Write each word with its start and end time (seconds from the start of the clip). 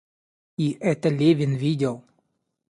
И 0.57 0.77
это 0.79 1.09
Левин 1.09 1.53
видел. 1.57 2.03